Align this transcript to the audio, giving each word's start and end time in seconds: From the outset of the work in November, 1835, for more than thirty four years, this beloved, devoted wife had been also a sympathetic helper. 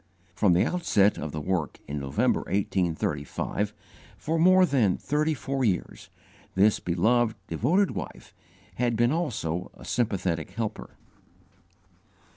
From 0.33 0.53
the 0.53 0.65
outset 0.65 1.19
of 1.19 1.31
the 1.31 1.39
work 1.39 1.77
in 1.87 1.99
November, 1.99 2.39
1835, 2.45 3.71
for 4.17 4.39
more 4.39 4.65
than 4.65 4.97
thirty 4.97 5.35
four 5.35 5.63
years, 5.63 6.09
this 6.55 6.79
beloved, 6.79 7.35
devoted 7.45 7.91
wife 7.91 8.33
had 8.77 8.95
been 8.95 9.11
also 9.11 9.69
a 9.75 9.85
sympathetic 9.85 10.49
helper. 10.55 10.89